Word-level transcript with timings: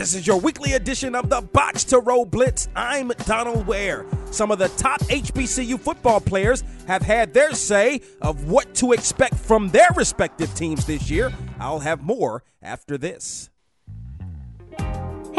This 0.00 0.14
is 0.14 0.26
your 0.26 0.40
weekly 0.40 0.72
edition 0.72 1.14
of 1.14 1.28
the 1.28 1.42
Box 1.42 1.84
to 1.84 1.98
Row 1.98 2.24
Blitz. 2.24 2.70
I'm 2.74 3.08
Donal 3.26 3.62
Ware. 3.64 4.06
Some 4.30 4.50
of 4.50 4.58
the 4.58 4.68
top 4.68 5.02
HBCU 5.02 5.78
football 5.78 6.22
players 6.22 6.64
have 6.86 7.02
had 7.02 7.34
their 7.34 7.52
say 7.52 8.00
of 8.22 8.48
what 8.48 8.74
to 8.76 8.92
expect 8.92 9.34
from 9.34 9.68
their 9.68 9.90
respective 9.94 10.54
teams 10.54 10.86
this 10.86 11.10
year. 11.10 11.30
I'll 11.58 11.80
have 11.80 12.00
more 12.00 12.44
after 12.62 12.96
this. 12.96 13.49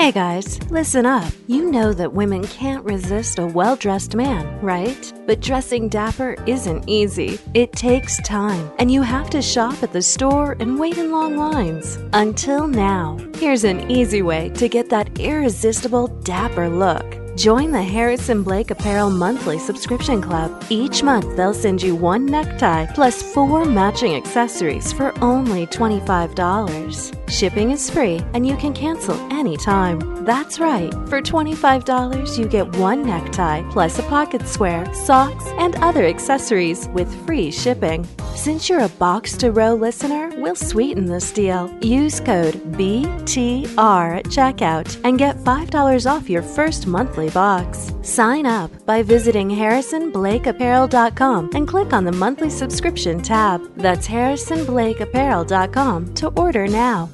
Hey 0.02 0.12
guys, 0.12 0.60
listen 0.71 1.05
up. 1.05 1.32
You 1.46 1.70
know 1.70 1.94
that 1.94 2.12
women 2.12 2.44
can't 2.48 2.84
resist 2.84 3.38
a 3.38 3.46
well 3.46 3.75
dressed 3.75 4.16
man, 4.16 4.60
right? 4.60 5.14
But 5.28 5.42
dressing 5.42 5.89
dapper 5.89 6.36
isn't 6.48 6.89
easy. 6.89 7.38
It 7.54 7.74
takes 7.74 8.20
time, 8.24 8.71
and 8.79 8.92
you 8.92 9.04
have 9.04 9.29
to 9.29 9.43
shop 9.43 9.84
at 9.84 9.93
the 9.93 10.02
store 10.02 10.57
and 10.60 10.79
wait 10.79 10.98
in 10.98 11.11
long 11.11 11.38
lines. 11.38 12.00
Until 12.14 12.66
now, 12.66 13.20
here's 13.36 13.64
an 13.64 13.92
easy 13.92 14.24
way 14.24 14.50
to 14.56 14.68
get 14.68 14.89
that 14.89 15.20
irresistible 15.20 16.07
dapper 16.24 16.68
look. 16.68 17.21
Join 17.36 17.71
the 17.71 17.82
Harrison 17.82 18.44
Blake 18.44 18.71
Apparel 18.71 19.10
monthly 19.10 19.58
subscription 19.58 20.21
club. 20.21 20.66
Each 20.70 21.02
month, 21.02 21.38
they'll 21.38 21.54
send 21.54 21.82
you 21.82 21.96
one 21.96 22.26
necktie 22.26 22.86
plus 22.94 23.24
four 23.24 23.64
matching 23.64 24.16
accessories 24.16 24.92
for 24.92 25.18
only 25.24 25.66
$25. 25.68 27.30
Shipping 27.30 27.71
is 27.71 27.90
free 27.90 28.20
and 28.34 28.46
you 28.46 28.57
can 28.57 28.74
cancel 28.74 29.16
anytime. 29.32 30.26
That's 30.26 30.60
right, 30.60 30.92
for 31.07 31.21
$25, 31.21 32.38
you 32.38 32.48
get 32.48 32.76
one 32.76 33.04
necktie 33.04 33.64
plus 33.72 33.98
a 33.98 34.04
pocket 34.04 34.45
square, 34.45 34.94
socks, 34.94 35.45
and 35.58 35.76
other 35.78 36.06
accessories 36.06 36.90
with 36.90 37.09
free 37.26 37.50
shipping. 37.50 38.06
Since 38.36 38.70
you're 38.70 38.82
a 38.82 38.90
box 38.90 39.36
to 39.38 39.52
row 39.52 39.73
listener, 39.73 40.32
we'll 40.38 40.56
sweeten 40.56 41.06
this 41.06 41.32
deal. 41.32 41.73
Use 41.82 42.20
code 42.20 42.56
BTR 42.73 44.18
at 44.18 44.26
checkout 44.26 45.00
and 45.04 45.18
get 45.18 45.38
$5 45.38 46.12
off 46.12 46.30
your 46.30 46.42
first 46.42 46.88
monthly 46.88 47.30
box. 47.34 47.92
Sign 48.02 48.46
up 48.46 48.86
by 48.86 49.04
visiting 49.04 49.50
harrisonblakeapparel.com 49.50 51.50
and 51.54 51.68
click 51.68 51.92
on 51.94 52.06
the 52.06 52.12
monthly 52.12 52.50
subscription 52.50 53.22
tab. 53.22 53.62
That's 53.76 54.08
harrisonblakeapparel.com 54.08 56.14
to 56.16 56.28
order 56.30 56.68
now. 56.68 57.10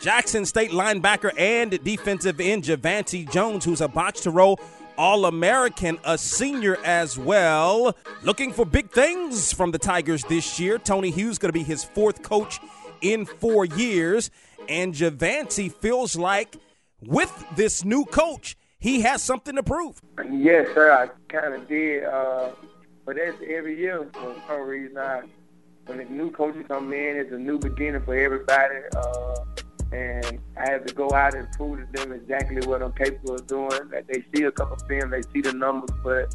Jackson 0.00 0.44
State 0.46 0.70
linebacker 0.70 1.30
and 1.38 1.82
defensive 1.84 2.40
end 2.40 2.64
Javancy 2.64 3.30
Jones, 3.30 3.66
who's 3.66 3.82
a 3.82 3.88
box 3.88 4.22
to 4.22 4.30
row 4.30 4.56
All 4.96 5.26
American, 5.26 5.98
a 6.04 6.16
senior 6.16 6.78
as 6.84 7.18
well. 7.18 7.94
Looking 8.22 8.52
for 8.52 8.64
big 8.64 8.90
things 8.90 9.52
from 9.52 9.72
the 9.72 9.78
Tigers 9.78 10.24
this 10.24 10.58
year. 10.58 10.78
Tony 10.78 11.10
Hughes 11.10 11.36
going 11.38 11.50
to 11.50 11.52
be 11.52 11.62
his 11.62 11.84
fourth 11.84 12.22
coach 12.22 12.60
in 13.02 13.26
four 13.26 13.66
years. 13.66 14.30
And 14.68 14.94
Javancy 14.94 15.72
feels 15.72 16.16
like 16.16 16.56
with 17.02 17.32
this 17.56 17.84
new 17.84 18.04
coach, 18.04 18.56
he 18.80 19.02
has 19.02 19.22
something 19.22 19.54
to 19.56 19.62
prove. 19.62 20.00
Yes, 20.30 20.66
sir. 20.74 20.90
I 20.90 21.08
kind 21.32 21.54
of 21.54 21.68
did. 21.68 22.04
Uh, 22.04 22.50
but 23.04 23.16
that's 23.16 23.36
every 23.46 23.78
year 23.78 24.08
for 24.12 24.34
some 24.48 24.62
reason. 24.62 24.98
I, 24.98 25.22
when 25.86 25.98
the 25.98 26.04
new 26.04 26.30
coach 26.30 26.54
come 26.66 26.92
in, 26.92 27.16
it's 27.16 27.32
a 27.32 27.38
new 27.38 27.58
beginning 27.58 28.02
for 28.02 28.14
everybody. 28.14 28.80
Uh, 28.96 29.34
and 29.92 30.38
I 30.56 30.70
have 30.70 30.86
to 30.86 30.94
go 30.94 31.10
out 31.12 31.34
and 31.34 31.50
prove 31.52 31.80
to 31.80 32.00
them 32.00 32.12
exactly 32.12 32.66
what 32.66 32.82
I'm 32.82 32.92
capable 32.92 33.34
of 33.34 33.46
doing. 33.46 33.88
That 33.90 34.06
they 34.08 34.24
see 34.34 34.44
a 34.44 34.52
couple 34.52 34.76
film, 34.86 35.10
they 35.10 35.22
see 35.22 35.40
the 35.40 35.52
numbers, 35.52 35.90
but 36.02 36.34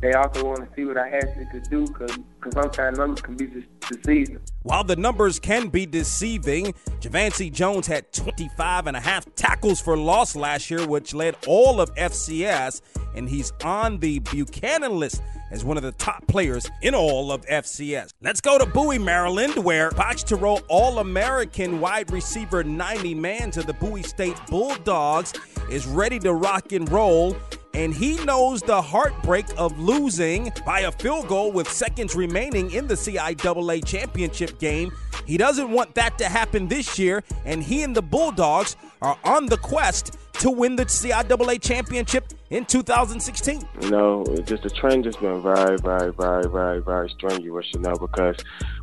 they 0.00 0.12
also 0.12 0.44
want 0.44 0.58
to 0.60 0.68
see 0.76 0.84
what 0.84 0.98
I 0.98 1.08
actually 1.08 1.46
could 1.46 1.64
do 1.70 1.86
because 1.86 2.18
sometimes 2.52 2.98
numbers 2.98 3.22
can 3.22 3.36
be 3.36 3.64
deceiving. 3.80 4.40
While 4.62 4.84
the 4.84 4.96
numbers 4.96 5.38
can 5.38 5.68
be 5.68 5.86
deceiving, 5.86 6.74
Javancy 7.00 7.52
Jones 7.52 7.86
had 7.86 8.12
25 8.12 8.88
and 8.88 8.96
a 8.96 9.00
half 9.00 9.32
tackles 9.34 9.80
for 9.80 9.96
loss 9.96 10.36
last 10.36 10.70
year, 10.70 10.86
which 10.86 11.14
led 11.14 11.36
all 11.46 11.80
of 11.80 11.94
FCS, 11.94 12.82
and 13.14 13.28
he's 13.28 13.52
on 13.64 13.98
the 13.98 14.18
Buchanan 14.18 14.98
list 14.98 15.22
as 15.50 15.64
one 15.64 15.76
of 15.76 15.82
the 15.82 15.92
top 15.92 16.26
players 16.26 16.68
in 16.82 16.94
all 16.94 17.32
of 17.32 17.46
FCS. 17.46 18.10
Let's 18.20 18.40
go 18.40 18.58
to 18.58 18.66
Bowie, 18.66 18.98
Maryland, 18.98 19.56
where 19.56 19.90
Box 19.92 20.22
to 20.24 20.36
Row 20.36 20.58
All 20.68 20.98
American 20.98 21.80
wide 21.80 22.10
receiver 22.10 22.64
90 22.64 23.14
man 23.14 23.50
to 23.52 23.62
the 23.62 23.72
Bowie 23.72 24.02
State 24.02 24.36
Bulldogs 24.48 25.32
is 25.70 25.86
ready 25.86 26.18
to 26.20 26.34
rock 26.34 26.72
and 26.72 26.90
roll 26.90 27.36
and 27.76 27.92
he 27.92 28.16
knows 28.24 28.62
the 28.62 28.80
heartbreak 28.80 29.44
of 29.58 29.78
losing 29.78 30.50
by 30.64 30.80
a 30.80 30.90
field 30.90 31.28
goal 31.28 31.52
with 31.52 31.70
seconds 31.70 32.16
remaining 32.16 32.70
in 32.70 32.86
the 32.86 32.94
CIAA 32.94 33.84
championship 33.84 34.58
game. 34.58 34.90
He 35.26 35.36
doesn't 35.36 35.70
want 35.70 35.94
that 35.94 36.16
to 36.18 36.24
happen 36.24 36.68
this 36.68 36.98
year, 36.98 37.22
and 37.44 37.62
he 37.62 37.82
and 37.82 37.94
the 37.94 38.00
Bulldogs 38.00 38.76
are 39.02 39.18
on 39.24 39.44
the 39.44 39.58
quest 39.58 40.16
to 40.40 40.50
win 40.50 40.76
the 40.76 40.84
CIAA 40.84 41.60
championship 41.60 42.32
in 42.50 42.64
2016? 42.64 43.68
You 43.80 43.90
know, 43.90 44.24
just 44.44 44.62
the 44.62 44.70
trend 44.70 45.04
has 45.06 45.16
been 45.16 45.42
very, 45.42 45.78
very, 45.78 46.12
very, 46.12 46.48
very, 46.48 46.82
very 46.82 47.08
strenuous, 47.10 47.66
you 47.74 47.80
know, 47.80 47.94
because 47.94 48.36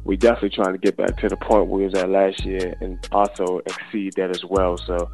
we 0.03 0.17
definitely 0.17 0.49
trying 0.49 0.73
to 0.73 0.77
get 0.77 0.97
back 0.97 1.17
to 1.17 1.29
the 1.29 1.37
point 1.37 1.67
we 1.69 1.85
was 1.85 1.93
at 1.95 2.09
last 2.09 2.43
year 2.43 2.75
and 2.81 3.07
also 3.11 3.61
exceed 3.65 4.13
that 4.13 4.31
as 4.31 4.43
well. 4.45 4.77
So, 4.77 5.09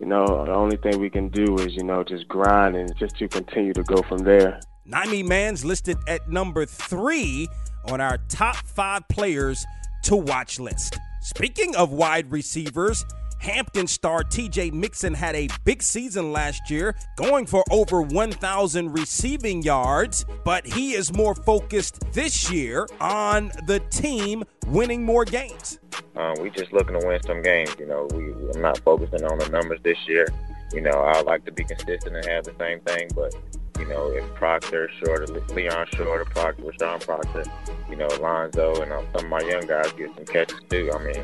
you 0.00 0.06
know, 0.06 0.44
the 0.44 0.52
only 0.52 0.76
thing 0.76 1.00
we 1.00 1.10
can 1.10 1.28
do 1.28 1.56
is, 1.58 1.74
you 1.74 1.84
know, 1.84 2.02
just 2.04 2.28
grind 2.28 2.76
and 2.76 2.94
just 2.96 3.16
to 3.18 3.28
continue 3.28 3.72
to 3.74 3.82
go 3.84 4.02
from 4.02 4.18
there. 4.18 4.60
Naimi 4.88 5.26
Man's 5.26 5.64
listed 5.64 5.96
at 6.08 6.28
number 6.28 6.66
three 6.66 7.48
on 7.90 8.00
our 8.00 8.18
top 8.28 8.56
five 8.56 9.06
players 9.08 9.64
to 10.04 10.16
watch 10.16 10.60
list. 10.60 10.98
Speaking 11.22 11.74
of 11.76 11.90
wide 11.90 12.30
receivers, 12.30 13.04
Hampton 13.44 13.86
star 13.86 14.22
TJ 14.22 14.72
Mixon 14.72 15.12
had 15.12 15.36
a 15.36 15.48
big 15.64 15.82
season 15.82 16.32
last 16.32 16.70
year, 16.70 16.96
going 17.16 17.44
for 17.44 17.62
over 17.70 18.00
1,000 18.00 18.90
receiving 18.92 19.62
yards, 19.62 20.24
but 20.46 20.66
he 20.66 20.94
is 20.94 21.12
more 21.12 21.34
focused 21.34 22.00
this 22.12 22.50
year 22.50 22.88
on 23.02 23.52
the 23.66 23.80
team 23.90 24.44
winning 24.68 25.04
more 25.04 25.26
games. 25.26 25.78
Um, 26.16 26.34
we 26.40 26.48
just 26.48 26.72
looking 26.72 26.98
to 26.98 27.06
win 27.06 27.22
some 27.22 27.42
games. 27.42 27.76
You 27.78 27.86
know, 27.86 28.08
we, 28.14 28.32
I'm 28.54 28.62
not 28.62 28.78
focusing 28.78 29.22
on 29.24 29.38
the 29.38 29.50
numbers 29.50 29.80
this 29.82 29.98
year. 30.08 30.26
You 30.72 30.80
know, 30.80 31.00
I 31.00 31.20
like 31.20 31.44
to 31.44 31.52
be 31.52 31.64
consistent 31.64 32.16
and 32.16 32.24
have 32.24 32.44
the 32.44 32.54
same 32.58 32.80
thing, 32.80 33.10
but 33.14 33.34
you 33.78 33.86
know, 33.88 34.10
if 34.10 34.24
Proctor, 34.34 34.88
Shorter, 34.98 35.26
Leon 35.54 35.86
Shorter, 35.94 36.24
Proctor, 36.24 36.62
Rashawn 36.62 37.04
Proctor, 37.04 37.44
you 37.90 37.96
know, 37.96 38.08
Lonzo, 38.22 38.80
and 38.80 38.90
um, 38.90 39.06
some 39.14 39.26
of 39.26 39.30
my 39.30 39.40
young 39.40 39.66
guys 39.66 39.92
get 39.92 40.14
some 40.14 40.24
catches 40.24 40.60
too. 40.70 40.90
I 40.94 41.04
mean, 41.04 41.22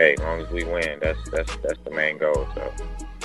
hey, 0.00 0.14
as 0.14 0.18
long 0.20 0.40
as 0.40 0.50
we 0.50 0.64
win, 0.64 0.98
that's 1.00 1.30
that's 1.30 1.54
that's 1.56 1.78
the 1.84 1.90
main 1.90 2.16
goal. 2.16 2.46
So 2.54 2.72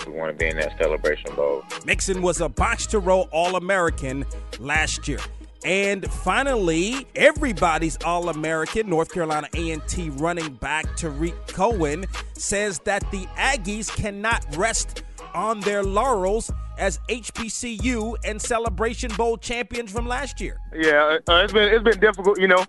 we 0.06 0.12
want 0.12 0.31
to 0.31 0.38
be 0.38 0.50
in 0.50 0.58
that 0.58 0.78
celebration 0.78 1.34
bowl. 1.34 1.63
Mixon 1.86 2.22
was 2.22 2.41
a 2.41 2.50
box 2.50 2.86
to 2.88 3.00
row 3.00 3.22
All 3.31 3.56
American 3.56 4.25
last 4.59 5.08
year. 5.08 5.19
And 5.64 6.06
finally, 6.12 7.08
everybody's 7.16 7.97
All 8.03 8.30
American, 8.30 8.88
North 8.88 9.12
Carolina 9.12 9.47
A&T 9.56 10.09
running 10.09 10.53
back 10.56 10.85
Tarik 10.96 11.34
Cohen 11.47 12.06
says 12.34 12.80
that 12.80 13.09
the 13.09 13.25
Aggies 13.38 13.90
cannot 13.96 14.46
rest 14.56 15.03
on 15.34 15.62
their 15.62 15.81
laurels 15.81 16.52
as 16.78 17.00
HBCU 17.09 18.16
and 18.24 18.41
Celebration 18.41 19.12
Bowl 19.16 19.38
champions 19.38 19.91
from 19.91 20.08
last 20.08 20.41
year. 20.41 20.59
Yeah, 20.74 21.18
uh, 21.28 21.36
it's 21.44 21.53
been 21.53 21.74
it's 21.74 21.84
been 21.84 22.00
difficult, 22.00 22.40
you 22.40 22.47
know, 22.47 22.66